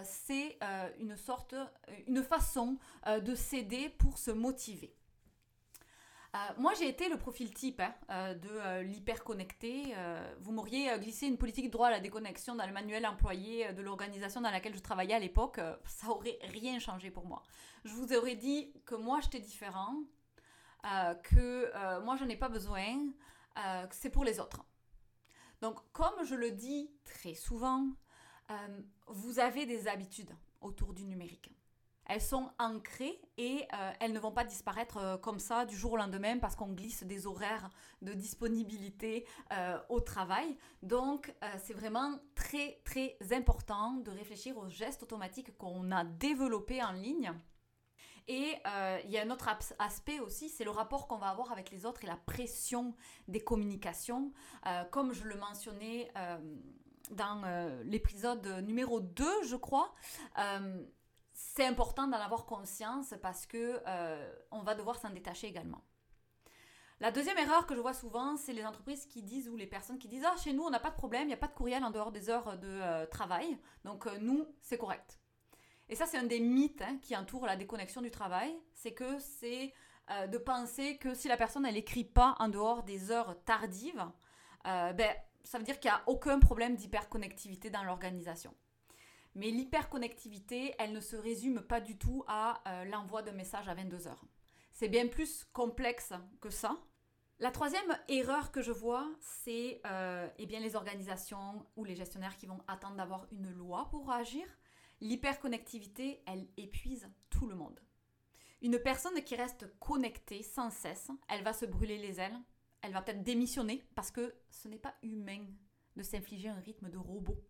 c'est 0.05 0.59
une 0.99 1.17
sorte, 1.17 1.55
une 2.07 2.23
façon 2.23 2.79
de 3.07 3.35
s'aider 3.35 3.89
pour 3.89 4.19
se 4.19 4.31
motiver. 4.31 4.95
Euh, 6.35 6.39
moi, 6.59 6.75
j'ai 6.79 6.89
été 6.89 7.09
le 7.09 7.17
profil 7.17 7.53
type 7.53 7.81
hein, 7.81 7.93
euh, 8.11 8.35
de 8.35 8.49
euh, 8.49 8.83
l'hyper-connecté. 8.83 9.95
vous 10.39 10.53
m'auriez 10.53 10.97
glissé 10.99 11.27
une 11.27 11.39
politique 11.39 11.71
droit 11.71 11.89
à 11.89 11.91
la 11.91 12.01
déconnexion 12.01 12.55
dans 12.55 12.67
le 12.67 12.73
manuel 12.73 13.07
employé 13.07 13.73
de 13.73 13.83
l'organisation 13.83 14.41
dans 14.41 14.51
laquelle 14.51 14.75
je 14.75 14.81
travaillais 14.81 15.15
à 15.15 15.19
l'époque. 15.19 15.61
ça 15.85 16.09
aurait 16.09 16.39
rien 16.43 16.79
changé 16.79 17.11
pour 17.11 17.27
moi. 17.27 17.43
Je 17.85 17.93
vous 17.93 18.13
aurais 18.13 18.37
dit 18.37 18.73
que 18.87 18.95
moi, 18.95 19.21
j'étais 19.21 19.41
différent, 19.41 19.97
que 21.25 22.01
moi, 22.01 22.17
je 22.17 22.25
n'ai 22.25 22.37
pas 22.37 22.49
besoin, 22.49 22.97
que 23.57 23.95
c'est 23.95 24.11
pour 24.11 24.25
les 24.25 24.39
autres. 24.39 24.65
Donc, 25.61 25.79
comme 25.93 26.25
je 26.25 26.35
le 26.35 26.53
dis 26.53 26.91
très 27.05 27.35
souvent, 27.35 27.89
vous 29.07 29.39
avez 29.39 29.67
des 29.67 29.89
habitudes 29.89 30.35
autour 30.61 30.95
du 30.95 31.05
numérique 31.05 31.51
elles 32.11 32.21
sont 32.21 32.51
ancrées 32.59 33.21
et 33.39 33.69
euh, 33.73 33.93
elles 34.01 34.13
ne 34.13 34.19
vont 34.19 34.33
pas 34.33 34.43
disparaître 34.43 34.97
euh, 34.97 35.17
comme 35.17 35.39
ça 35.39 35.65
du 35.65 35.77
jour 35.77 35.93
au 35.93 35.97
lendemain 35.97 36.39
parce 36.39 36.57
qu'on 36.57 36.73
glisse 36.73 37.05
des 37.05 37.29
horaires 37.29 37.71
de 38.03 38.13
disponibilité 38.13 39.25
euh, 39.53 39.79
au 39.89 40.01
travail. 40.01 40.57
Donc 40.83 41.33
c'est 41.63 41.75
vraiment 41.75 42.19
très 42.35 42.81
très 42.85 43.17
important 43.33 43.93
de 43.93 44.11
réfléchir 44.11 44.59
aux 44.59 44.69
gestes 44.69 45.05
automatiques 45.05 45.57
qu'on 45.57 45.93
a 45.93 46.05
développés 46.05 46.83
en 46.83 46.93
ligne. 46.93 47.33
Et 48.27 48.55
il 49.05 49.11
y 49.11 49.19
a 49.19 49.23
un 49.23 49.31
autre 49.31 49.49
aspect 49.79 50.21
aussi, 50.21 50.49
c'est 50.49 50.65
le 50.65 50.71
rapport 50.71 51.09
qu'on 51.09 51.19
va 51.19 51.29
avoir 51.29 51.53
avec 51.53 51.71
les 51.71 51.85
autres 51.85 52.05
et 52.05 52.07
la 52.07 52.17
pression 52.17 52.95
des 53.29 53.41
communications. 53.41 54.33
comme 54.91 55.13
je 55.13 55.25
le 55.25 55.37
mentionnais 55.37 56.13
dans 57.11 57.43
l'épisode 57.85 58.47
numéro 58.65 59.01
2, 59.01 59.43
je 59.45 59.57
crois, 59.57 59.93
c'est 61.33 61.67
important 61.67 62.07
d'en 62.07 62.19
avoir 62.19 62.47
conscience 62.47 63.15
parce 63.23 63.47
que 63.47 63.81
euh, 63.87 64.33
on 64.51 64.63
va 64.63 64.75
devoir 64.75 64.99
s'en 64.99 65.11
détacher 65.11 65.47
également. 65.47 65.83
La 67.01 67.11
deuxième 67.11 67.39
erreur 67.39 67.67
que 67.67 67.75
je 67.75 67.81
vois 67.81 67.95
souvent, 67.95 68.37
c'est 68.37 68.53
les 68.53 68.65
entreprises 68.65 69.07
qui 69.07 69.23
disent 69.23 69.49
ou 69.49 69.57
les 69.57 69.67
personnes 69.67 69.99
qui 69.99 70.09
disent 70.09 70.25
Ah, 70.27 70.37
chez 70.37 70.53
nous, 70.53 70.63
on 70.63 70.71
n'a 70.71 70.81
pas 70.81 70.91
de 70.91 70.97
problème, 70.97 71.23
il 71.23 71.29
n'y 71.29 71.35
a 71.35 71.39
pas 71.39 71.49
de 71.49 71.55
courriel 71.55 71.83
en 71.83 71.91
dehors 71.91 72.13
des 72.13 72.29
heures 72.29 72.59
de 72.59 72.69
euh, 72.69 73.07
travail, 73.07 73.59
donc 73.85 74.07
euh, 74.07 74.19
nous, 74.21 74.47
c'est 74.61 74.77
correct. 74.77 75.19
Et 75.89 75.97
ça, 75.97 76.07
c'est 76.07 76.19
un 76.19 76.25
des 76.25 76.41
mythes 76.41 76.83
hein, 76.83 76.99
qui 77.01 77.17
entourent 77.17 77.47
la 77.47 77.57
déconnexion 77.57 78.01
du 78.01 78.11
travail 78.11 78.55
c'est 78.75 78.93
que 78.93 79.19
c'est 79.19 79.75
de 80.29 80.39
penser 80.39 80.97
que 80.97 81.15
si 81.15 81.29
la 81.29 81.37
personne, 81.37 81.65
elle 81.65 81.75
n'écrit 81.75 82.03
pas 82.03 82.35
en 82.41 82.49
dehors 82.49 82.83
des 82.83 83.13
heures 83.13 83.37
tardives, 83.45 84.05
ben, 84.65 85.15
ça 85.45 85.59
veut 85.59 85.63
dire 85.63 85.79
qu'il 85.79 85.89
n'y 85.89 85.97
a 85.97 86.03
aucun 86.07 86.41
problème 86.41 86.75
d'hyperconnectivité 86.75 87.71
dans 87.71 87.85
l'organisation. 87.85 88.53
Mais 89.35 89.51
l'hyperconnectivité, 89.51 90.75
elle 90.79 90.93
ne 90.93 91.01
se 91.01 91.17
résume 91.17 91.61
pas 91.63 91.81
du 91.81 91.97
tout 91.97 92.25
à 92.27 92.63
euh, 92.67 92.85
l'envoi 92.87 93.23
de 93.23 93.31
messages 93.31 93.69
à 93.69 93.75
22 93.75 94.09
heures. 94.09 94.25
C'est 94.73 94.89
bien 94.89 95.07
plus 95.07 95.45
complexe 95.53 96.13
que 96.41 96.51
ça. 96.51 96.77
La 97.39 97.51
troisième 97.51 97.99
erreur 98.09 98.53
que 98.53 98.61
je 98.61 98.73
vois, 98.73 99.09
c'est 99.21 99.81
euh, 99.87 100.29
eh 100.39 100.47
les 100.47 100.77
organisations 100.77 101.67
ou 101.77 101.85
les 101.85 101.97
gestionnaires 101.97 102.37
qui 102.37 102.47
vont 102.47 102.61
attendre 102.69 102.97
d'avoir 102.97 103.27
une 103.33 103.51
loi 103.51 103.89
pour 103.91 104.11
agir. 104.11 104.45
L'hyperconnectivité, 105.01 106.23
elle 106.27 106.47
épuise 106.59 107.09
tout 107.31 107.47
le 107.47 107.55
monde. 107.55 107.81
Une 108.61 108.79
personne 108.79 109.23
qui 109.23 109.37
reste 109.37 109.67
connectée 109.79 110.43
sans 110.43 110.71
cesse, 110.71 111.11
elle 111.29 111.43
va 111.43 111.55
se 111.55 111.65
brûler 111.65 111.97
les 111.97 112.21
ailes, 112.21 112.39
elle 112.83 112.93
va 112.93 113.01
peut-être 113.01 113.23
démissionner 113.23 113.83
parce 113.95 114.11
que 114.11 114.35
ce 114.51 114.69
n'est 114.69 114.79
pas 114.79 114.95
humain 115.03 115.47
de 115.97 116.03
s'infliger 116.03 116.51
un 116.51 116.61
rythme 116.61 116.91
de 116.91 116.99
robot. 116.99 117.43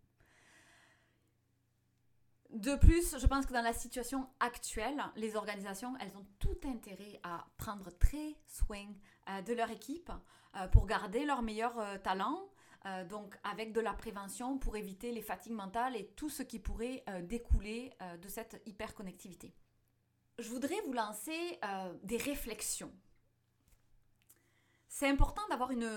De 2.52 2.74
plus, 2.74 3.16
je 3.16 3.26
pense 3.28 3.46
que 3.46 3.52
dans 3.52 3.62
la 3.62 3.72
situation 3.72 4.28
actuelle, 4.40 5.00
les 5.14 5.36
organisations, 5.36 5.94
elles 6.00 6.16
ont 6.16 6.26
tout 6.40 6.58
intérêt 6.64 7.20
à 7.22 7.46
prendre 7.56 7.90
très 7.96 8.34
soin 8.44 8.86
euh, 9.28 9.40
de 9.42 9.52
leur 9.52 9.70
équipe 9.70 10.10
euh, 10.56 10.66
pour 10.66 10.86
garder 10.86 11.24
leurs 11.24 11.42
meilleurs 11.42 11.78
euh, 11.78 11.98
talents, 11.98 12.48
donc 13.10 13.36
avec 13.44 13.74
de 13.74 13.80
la 13.80 13.92
prévention 13.92 14.56
pour 14.56 14.74
éviter 14.74 15.12
les 15.12 15.20
fatigues 15.20 15.52
mentales 15.52 15.96
et 15.96 16.06
tout 16.16 16.30
ce 16.30 16.42
qui 16.42 16.58
pourrait 16.58 17.04
découler 17.24 17.92
de 18.22 18.26
cette 18.26 18.62
hyperconnectivité. 18.64 19.52
Je 20.38 20.48
voudrais 20.48 20.80
vous 20.86 20.94
lancer 20.94 21.60
des 22.02 22.16
réflexions. 22.16 22.90
C'est 24.88 25.10
important 25.10 25.42
d'avoir 25.50 25.72
une 25.72 25.90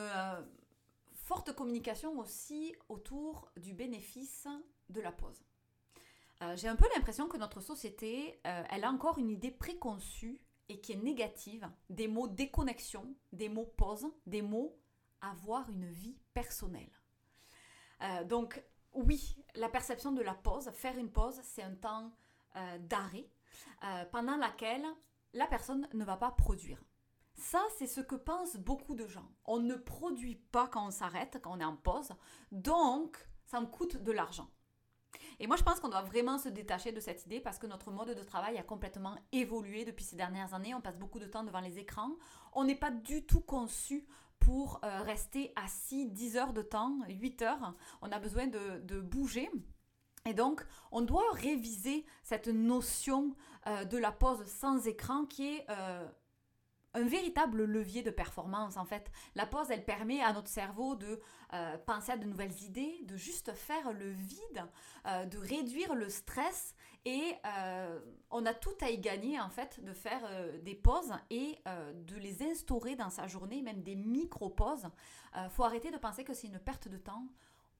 forte 1.13 1.55
communication 1.55 2.19
aussi 2.19 2.75
autour 2.89 3.49
du 3.55 3.71
bénéfice 3.71 4.49
de 4.89 4.99
la 4.99 5.13
pause. 5.13 5.41
Euh, 6.43 6.55
j'ai 6.55 6.67
un 6.67 6.75
peu 6.75 6.85
l'impression 6.93 7.27
que 7.27 7.37
notre 7.37 7.61
société, 7.61 8.39
euh, 8.45 8.63
elle 8.69 8.83
a 8.83 8.89
encore 8.89 9.17
une 9.17 9.29
idée 9.29 9.51
préconçue 9.51 10.41
et 10.69 10.81
qui 10.81 10.93
est 10.93 10.97
négative 10.97 11.69
des 11.89 12.07
mots 12.07 12.27
déconnexion, 12.27 13.15
des 13.31 13.49
mots 13.49 13.71
pause, 13.77 14.07
des 14.25 14.41
mots 14.41 14.77
avoir 15.21 15.69
une 15.69 15.87
vie 15.89 16.17
personnelle. 16.33 16.91
Euh, 18.01 18.23
donc 18.25 18.61
oui, 18.93 19.37
la 19.55 19.69
perception 19.69 20.11
de 20.11 20.21
la 20.21 20.33
pause, 20.33 20.69
faire 20.71 20.97
une 20.97 21.11
pause, 21.11 21.39
c'est 21.43 21.63
un 21.63 21.75
temps 21.75 22.11
d'arrêt 22.81 23.27
pendant 24.11 24.37
laquelle 24.37 24.85
la 25.33 25.47
personne 25.47 25.89
ne 25.91 26.05
va 26.05 26.17
pas 26.17 26.29
produire. 26.29 26.77
Ça, 27.33 27.59
c'est 27.79 27.87
ce 27.87 27.99
que 27.99 28.13
pensent 28.13 28.57
beaucoup 28.57 28.93
de 28.93 29.07
gens. 29.07 29.27
On 29.45 29.57
ne 29.57 29.73
produit 29.73 30.35
pas 30.35 30.67
quand 30.67 30.85
on 30.85 30.91
s'arrête, 30.91 31.39
quand 31.41 31.57
on 31.57 31.59
est 31.59 31.65
en 31.65 31.75
pause, 31.75 32.11
donc 32.51 33.17
ça 33.45 33.59
me 33.59 33.65
coûte 33.65 33.97
de 33.97 34.11
l'argent. 34.11 34.47
Et 35.39 35.47
moi, 35.47 35.55
je 35.55 35.63
pense 35.63 35.79
qu'on 35.79 35.89
doit 35.89 36.01
vraiment 36.01 36.37
se 36.37 36.49
détacher 36.49 36.91
de 36.91 36.99
cette 36.99 37.25
idée 37.25 37.39
parce 37.39 37.59
que 37.59 37.67
notre 37.67 37.91
mode 37.91 38.15
de 38.15 38.23
travail 38.23 38.57
a 38.57 38.63
complètement 38.63 39.15
évolué 39.31 39.85
depuis 39.85 40.05
ces 40.05 40.15
dernières 40.15 40.53
années. 40.53 40.73
On 40.73 40.81
passe 40.81 40.97
beaucoup 40.97 41.19
de 41.19 41.25
temps 41.25 41.43
devant 41.43 41.61
les 41.61 41.79
écrans. 41.79 42.11
On 42.53 42.63
n'est 42.63 42.75
pas 42.75 42.91
du 42.91 43.25
tout 43.25 43.41
conçu 43.41 44.07
pour 44.39 44.81
euh, 44.83 45.01
rester 45.01 45.53
assis 45.55 46.09
10 46.09 46.37
heures 46.37 46.53
de 46.53 46.61
temps, 46.61 46.97
8 47.07 47.41
heures. 47.43 47.73
On 48.01 48.11
a 48.11 48.19
besoin 48.19 48.47
de, 48.47 48.99
bouger. 48.99 49.49
Et 50.25 50.33
donc, 50.33 50.65
on 50.91 51.01
doit 51.01 51.31
réviser 51.33 52.05
cette 52.23 52.47
notion 52.47 53.35
euh, 53.67 53.85
de 53.85 53.97
la 53.97 54.11
pause 54.11 54.45
sans 54.45 54.87
écran 54.87 55.25
qui 55.25 55.55
est 55.55 55.65
euh, 55.69 56.07
un 56.93 57.03
véritable 57.03 57.63
levier 57.63 58.03
de 58.03 58.11
performance 58.11 58.77
en 58.77 58.85
fait. 58.85 59.11
La 59.35 59.45
pause, 59.45 59.71
elle 59.71 59.85
permet 59.85 60.21
à 60.21 60.33
notre 60.33 60.49
cerveau 60.49 60.95
de 60.95 61.19
euh, 61.53 61.77
penser 61.77 62.11
à 62.11 62.17
de 62.17 62.25
nouvelles 62.25 62.61
idées, 62.63 63.01
de 63.03 63.17
juste 63.17 63.53
faire 63.53 63.91
le 63.93 64.11
vide, 64.11 64.65
euh, 65.07 65.25
de 65.25 65.37
réduire 65.37 65.95
le 65.95 66.09
stress 66.09 66.75
et 67.05 67.33
euh, 67.45 67.99
on 68.31 68.45
a 68.45 68.53
tout 68.53 68.75
à 68.81 68.89
y 68.89 68.97
gagner 68.97 69.39
en 69.39 69.49
fait 69.49 69.83
de 69.83 69.93
faire 69.93 70.21
des 70.63 70.75
pauses 70.75 71.13
et 71.29 71.59
de 71.65 72.15
les 72.15 72.43
instaurer 72.43 72.95
dans 72.95 73.09
sa 73.09 73.27
journée, 73.27 73.61
même 73.61 73.83
des 73.83 73.95
micro-pauses. 73.95 74.87
faut 75.49 75.63
arrêter 75.63 75.91
de 75.91 75.97
penser 75.97 76.23
que 76.23 76.33
c'est 76.33 76.47
une 76.47 76.59
perte 76.59 76.87
de 76.87 76.97
temps. 76.97 77.27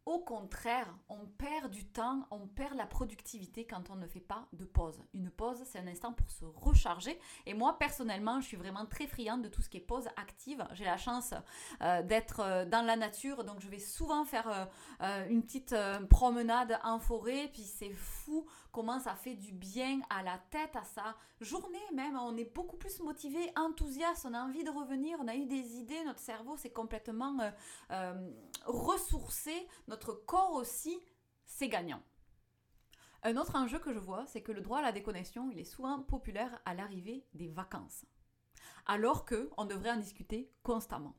Au 0.05 0.19
contraire, 0.19 0.93
on 1.07 1.25
perd 1.37 1.71
du 1.71 1.85
temps, 1.85 2.27
on 2.29 2.45
perd 2.45 2.75
la 2.75 2.85
productivité 2.85 3.65
quand 3.65 3.89
on 3.89 3.95
ne 3.95 4.05
fait 4.05 4.19
pas 4.19 4.47
de 4.51 4.65
pause. 4.65 5.01
Une 5.13 5.29
pause, 5.29 5.63
c'est 5.65 5.79
un 5.79 5.87
instant 5.87 6.11
pour 6.11 6.29
se 6.29 6.43
recharger. 6.43 7.17
Et 7.45 7.53
moi, 7.53 7.77
personnellement, 7.79 8.41
je 8.41 8.47
suis 8.47 8.57
vraiment 8.57 8.85
très 8.85 9.07
friande 9.07 9.43
de 9.43 9.47
tout 9.47 9.61
ce 9.61 9.69
qui 9.69 9.77
est 9.77 9.81
pause 9.81 10.07
active. 10.17 10.67
J'ai 10.73 10.83
la 10.83 10.97
chance 10.97 11.33
euh, 11.81 12.03
d'être 12.03 12.41
euh, 12.41 12.65
dans 12.65 12.85
la 12.85 12.97
nature, 12.97 13.45
donc 13.45 13.61
je 13.61 13.69
vais 13.69 13.79
souvent 13.79 14.25
faire 14.25 14.69
euh, 15.01 15.29
une 15.29 15.41
petite 15.41 15.73
promenade 16.09 16.77
en 16.83 16.99
forêt. 16.99 17.49
Puis 17.53 17.63
c'est 17.63 17.93
fou 17.93 18.45
comment 18.73 18.99
ça 18.99 19.15
fait 19.15 19.35
du 19.35 19.53
bien 19.53 20.01
à 20.09 20.23
la 20.23 20.37
tête, 20.49 20.75
à 20.75 20.83
sa 20.83 21.15
journée 21.39 21.79
même. 21.93 22.17
On 22.17 22.35
est 22.35 22.53
beaucoup 22.53 22.75
plus 22.75 22.99
motivé, 22.99 23.39
enthousiaste, 23.55 24.25
on 24.25 24.33
a 24.33 24.41
envie 24.41 24.65
de 24.65 24.69
revenir, 24.69 25.17
on 25.21 25.27
a 25.29 25.35
eu 25.35 25.45
des 25.45 25.77
idées, 25.77 26.03
notre 26.03 26.19
cerveau 26.19 26.57
s'est 26.57 26.71
complètement 26.71 27.37
ressourcé 28.65 29.67
notre 29.87 30.13
corps 30.13 30.53
aussi, 30.53 30.99
c'est 31.45 31.69
gagnant. 31.69 32.01
Un 33.21 33.37
autre 33.37 33.55
enjeu 33.55 33.79
que 33.79 33.93
je 33.93 33.99
vois, 33.99 34.25
c'est 34.25 34.41
que 34.41 34.51
le 34.51 34.61
droit 34.61 34.79
à 34.79 34.81
la 34.81 34.91
déconnexion, 34.91 35.49
il 35.49 35.59
est 35.59 35.63
souvent 35.63 36.01
populaire 36.01 36.59
à 36.65 36.73
l'arrivée 36.73 37.25
des 37.33 37.47
vacances, 37.47 38.05
alors 38.85 39.23
que 39.23 39.49
on 39.55 39.65
devrait 39.65 39.91
en 39.91 39.97
discuter 39.97 40.51
constamment. 40.63 41.15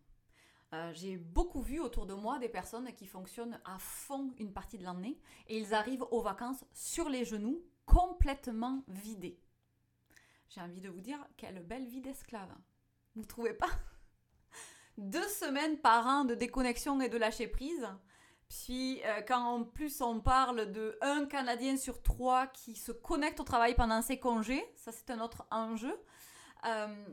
Euh, 0.74 0.92
j'ai 0.92 1.16
beaucoup 1.16 1.62
vu 1.62 1.78
autour 1.78 2.04
de 2.04 2.14
moi 2.14 2.38
des 2.38 2.48
personnes 2.48 2.92
qui 2.94 3.06
fonctionnent 3.06 3.60
à 3.64 3.78
fond 3.78 4.34
une 4.38 4.52
partie 4.52 4.76
de 4.76 4.82
l'année 4.82 5.20
et 5.46 5.58
ils 5.58 5.72
arrivent 5.72 6.04
aux 6.10 6.20
vacances 6.20 6.64
sur 6.72 7.08
les 7.08 7.24
genoux, 7.24 7.62
complètement 7.86 8.82
vidés. 8.88 9.38
J'ai 10.48 10.60
envie 10.60 10.80
de 10.80 10.88
vous 10.88 11.00
dire, 11.00 11.24
quelle 11.36 11.60
belle 11.60 11.86
vie 11.86 12.00
d'esclave. 12.00 12.52
Vous 13.14 13.24
trouvez 13.24 13.52
pas? 13.52 13.68
Deux 14.98 15.28
semaines 15.28 15.78
par 15.78 16.06
an 16.06 16.24
de 16.24 16.34
déconnexion 16.34 17.00
et 17.00 17.08
de 17.08 17.18
lâcher 17.18 17.46
prise, 17.46 17.86
Puis 18.48 19.00
euh, 19.04 19.22
quand 19.22 19.44
en 19.44 19.64
plus 19.64 20.00
on 20.00 20.20
parle 20.20 20.72
de 20.72 20.98
un 21.02 21.26
Canadien 21.26 21.76
sur 21.76 22.02
trois 22.02 22.48
qui 22.48 22.74
se 22.74 22.90
connecte 22.90 23.38
au 23.38 23.44
travail 23.44 23.76
pendant 23.76 24.02
ses 24.02 24.18
congés, 24.18 24.64
ça 24.74 24.90
c'est 24.90 25.10
un 25.10 25.20
autre 25.20 25.46
enjeu. 25.52 25.94
Euh, 26.66 27.06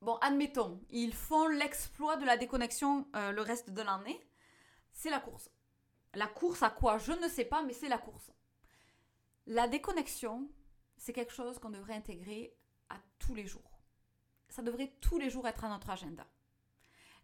bon, 0.00 0.16
admettons, 0.16 0.80
ils 0.90 1.14
font 1.14 1.48
l'exploit 1.48 2.16
de 2.16 2.24
la 2.24 2.36
déconnexion 2.36 3.06
euh, 3.16 3.32
le 3.32 3.42
reste 3.42 3.70
de 3.70 3.82
l'année. 3.82 4.20
C'est 4.92 5.10
la 5.10 5.20
course. 5.20 5.50
La 6.14 6.26
course 6.26 6.62
à 6.62 6.70
quoi? 6.70 6.98
Je 6.98 7.12
ne 7.12 7.28
sais 7.28 7.44
pas, 7.44 7.62
mais 7.62 7.72
c'est 7.72 7.88
la 7.88 7.98
course. 7.98 8.30
La 9.46 9.68
déconnexion, 9.68 10.48
c'est 10.96 11.12
quelque 11.12 11.32
chose 11.32 11.58
qu'on 11.58 11.70
devrait 11.70 11.94
intégrer 11.94 12.56
à 12.88 12.96
tous 13.18 13.34
les 13.34 13.46
jours. 13.46 13.80
Ça 14.48 14.62
devrait 14.62 14.92
tous 15.00 15.18
les 15.18 15.30
jours 15.30 15.46
être 15.46 15.64
à 15.64 15.68
notre 15.68 15.90
agenda. 15.90 16.26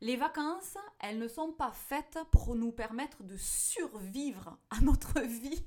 Les 0.00 0.16
vacances, 0.16 0.76
elles 1.00 1.18
ne 1.18 1.28
sont 1.28 1.52
pas 1.52 1.72
faites 1.72 2.18
pour 2.30 2.54
nous 2.54 2.72
permettre 2.72 3.22
de 3.22 3.36
survivre 3.36 4.58
à 4.70 4.80
notre 4.80 5.20
vie. 5.22 5.66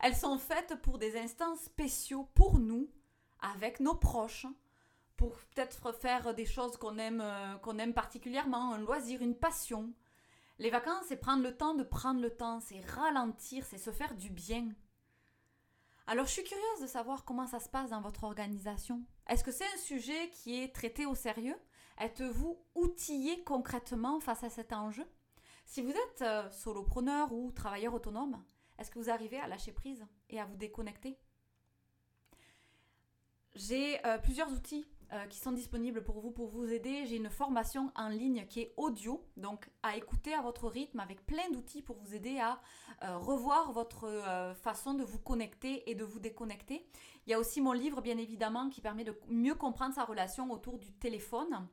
Elles 0.00 0.16
sont 0.16 0.38
faites 0.38 0.80
pour 0.82 0.98
des 0.98 1.18
instants 1.18 1.56
spéciaux 1.56 2.24
pour 2.34 2.58
nous, 2.58 2.90
avec 3.40 3.80
nos 3.80 3.94
proches, 3.94 4.46
pour 5.18 5.36
peut-être 5.36 5.92
faire 5.92 6.32
des 6.32 6.46
choses 6.46 6.76
qu'on 6.78 6.96
aime, 6.96 7.20
euh, 7.20 7.56
qu'on 7.58 7.78
aime 7.78 7.92
particulièrement, 7.92 8.72
un 8.72 8.78
loisir, 8.78 9.20
une 9.20 9.34
passion. 9.34 9.92
Les 10.58 10.70
vacances, 10.70 11.04
c'est 11.08 11.16
prendre 11.16 11.42
le 11.42 11.56
temps 11.56 11.74
de 11.74 11.82
prendre 11.82 12.20
le 12.20 12.30
temps, 12.30 12.60
c'est 12.60 12.80
ralentir, 12.80 13.66
c'est 13.66 13.78
se 13.78 13.90
faire 13.90 14.14
du 14.14 14.30
bien. 14.30 14.68
Alors 16.06 16.24
je 16.24 16.30
suis 16.30 16.44
curieuse 16.44 16.80
de 16.80 16.86
savoir 16.86 17.24
comment 17.24 17.48
ça 17.48 17.58
se 17.60 17.68
passe 17.68 17.90
dans 17.90 18.00
votre 18.00 18.24
organisation. 18.24 19.02
Est-ce 19.28 19.44
que 19.44 19.52
c'est 19.52 19.66
un 19.66 19.78
sujet 19.78 20.30
qui 20.30 20.62
est 20.62 20.74
traité 20.74 21.04
au 21.04 21.16
sérieux? 21.16 21.58
Êtes-vous 21.98 22.56
outillé 22.76 23.42
concrètement 23.42 24.20
face 24.20 24.44
à 24.44 24.50
cet 24.50 24.72
enjeu? 24.72 25.04
Si 25.66 25.82
vous 25.82 25.90
êtes 25.90 26.22
euh, 26.22 26.48
solopreneur 26.50 27.32
ou 27.32 27.50
travailleur 27.50 27.92
autonome, 27.92 28.42
est-ce 28.78 28.90
que 28.90 29.00
vous 29.00 29.10
arrivez 29.10 29.38
à 29.40 29.48
lâcher 29.48 29.72
prise 29.72 30.06
et 30.30 30.40
à 30.40 30.44
vous 30.44 30.56
déconnecter? 30.56 31.18
J'ai 33.56 34.04
euh, 34.06 34.18
plusieurs 34.18 34.52
outils 34.52 34.86
euh, 35.12 35.26
qui 35.26 35.38
sont 35.38 35.52
disponibles 35.52 36.02
pour 36.02 36.20
vous, 36.20 36.30
pour 36.30 36.48
vous 36.48 36.72
aider. 36.72 37.06
J'ai 37.06 37.16
une 37.16 37.30
formation 37.30 37.92
en 37.96 38.08
ligne 38.08 38.46
qui 38.46 38.60
est 38.60 38.74
audio, 38.76 39.24
donc 39.36 39.68
à 39.82 39.96
écouter 39.96 40.34
à 40.34 40.42
votre 40.42 40.68
rythme 40.68 41.00
avec 41.00 41.24
plein 41.26 41.50
d'outils 41.52 41.82
pour 41.82 41.96
vous 41.96 42.14
aider 42.14 42.38
à 42.38 42.60
revoir 43.18 43.70
votre 43.70 44.54
façon 44.60 44.94
de 44.94 45.04
vous 45.04 45.20
connecter 45.20 45.88
et 45.88 45.94
de 45.94 46.04
vous 46.04 46.18
déconnecter. 46.18 46.84
Il 47.26 47.30
y 47.30 47.34
a 47.34 47.38
aussi 47.38 47.60
mon 47.60 47.72
livre, 47.72 48.00
bien 48.00 48.18
évidemment, 48.18 48.70
qui 48.70 48.80
permet 48.80 49.04
de 49.04 49.16
mieux 49.28 49.54
comprendre 49.54 49.94
sa 49.94 50.04
relation 50.04 50.50
autour 50.50 50.78
du 50.78 50.92
téléphone 50.92 51.68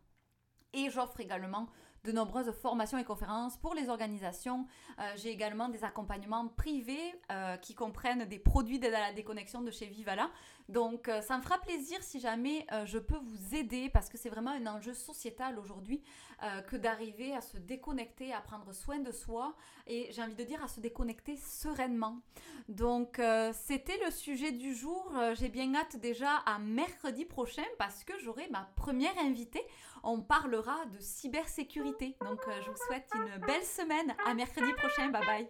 et 0.73 0.89
j'offre 0.89 1.19
également 1.19 1.67
de 2.03 2.11
nombreuses 2.11 2.51
formations 2.51 2.97
et 2.97 3.03
conférences 3.03 3.57
pour 3.57 3.73
les 3.73 3.89
organisations. 3.89 4.67
Euh, 4.99 5.13
j'ai 5.15 5.29
également 5.29 5.69
des 5.69 5.83
accompagnements 5.83 6.47
privés 6.47 7.15
euh, 7.31 7.57
qui 7.57 7.73
comprennent 7.73 8.25
des 8.25 8.37
produits 8.37 8.79
d'aide 8.79 8.93
à 8.93 8.99
la 8.99 9.13
déconnexion 9.13 9.61
de 9.61 9.71
chez 9.71 9.87
Vivala. 9.87 10.29
Donc 10.67 11.07
euh, 11.07 11.21
ça 11.21 11.37
me 11.37 11.43
fera 11.43 11.59
plaisir 11.59 12.01
si 12.01 12.19
jamais 12.19 12.65
je 12.85 12.97
peux 12.97 13.17
vous 13.17 13.55
aider 13.55 13.89
parce 13.89 14.09
que 14.09 14.17
c'est 14.17 14.29
vraiment 14.29 14.51
un 14.51 14.65
enjeu 14.67 14.93
sociétal 14.93 15.59
aujourd'hui 15.59 16.01
que 16.67 16.75
d'arriver 16.75 17.33
à 17.33 17.41
se 17.41 17.57
déconnecter, 17.57 18.33
à 18.33 18.41
prendre 18.41 18.73
soin 18.73 18.99
de 18.99 19.11
soi 19.11 19.55
et 19.87 20.09
j'ai 20.11 20.21
envie 20.21 20.35
de 20.35 20.43
dire 20.43 20.61
à 20.63 20.67
se 20.67 20.79
déconnecter 20.79 21.37
sereinement. 21.37 22.19
Donc 22.67 23.21
c'était 23.53 23.97
le 24.03 24.11
sujet 24.11 24.51
du 24.51 24.75
jour. 24.75 25.11
j'ai 25.35 25.49
bien 25.49 25.73
hâte 25.75 25.95
déjà 25.97 26.37
à 26.45 26.59
mercredi 26.59 27.25
prochain 27.25 27.63
parce 27.77 28.03
que 28.03 28.13
j'aurai 28.19 28.47
ma 28.49 28.69
première 28.75 29.17
invitée 29.19 29.65
on 30.05 30.21
parlera 30.21 30.85
de 30.85 30.99
cybersécurité. 30.99 32.15
Donc 32.21 32.39
euh, 32.47 32.51
je 32.63 32.69
vous 32.69 32.77
souhaite 32.87 33.09
une 33.15 33.45
belle 33.45 33.63
semaine. 33.63 34.15
À 34.25 34.33
mercredi 34.33 34.71
prochain. 34.73 35.09
Bye 35.09 35.25
bye. 35.25 35.49